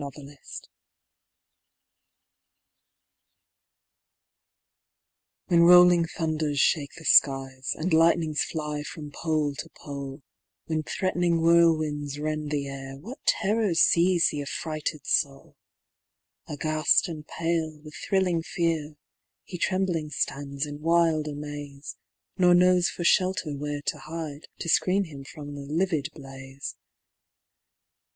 VV 0.01 0.35
HEN 5.49 5.59
rolling 5.59 6.05
thunders 6.07 6.57
fhake 6.59 6.95
the 6.97 7.03
fkies^ 7.03 7.75
And 7.75 7.93
lightnings 7.93 8.41
fly 8.43 8.81
from 8.81 9.11
pole 9.11 9.53
to 9.59 9.69
pole 9.77 10.23
i 10.23 10.25
When 10.65 10.81
threat'ning 10.81 11.37
whirlwinds 11.41 12.17
rend 12.17 12.49
the 12.49 12.67
air, 12.67 12.97
What 12.97 13.19
terrors 13.27 13.81
feize 13.81 14.31
th' 14.31 14.41
affrighted 14.41 15.05
foul!— 15.05 15.55
Aghaft 16.49 17.07
and 17.07 17.27
pale 17.27 17.79
with 17.83 17.93
thrilling 17.93 18.41
fear. 18.41 18.95
He 19.43 19.59
trembling 19.59 20.09
(lands 20.31 20.65
in 20.65 20.81
wild 20.81 21.27
amaze; 21.27 21.95
Kor 22.39 22.55
knows 22.55 22.89
for 22.89 23.03
fhelter 23.03 23.55
where 23.55 23.83
to 23.83 23.99
hide, 23.99 24.47
To 24.61 24.67
fcreen 24.67 25.05
him 25.05 25.23
from 25.23 25.53
the 25.53 25.61
livid 25.61 26.07
blaze. 26.15 26.75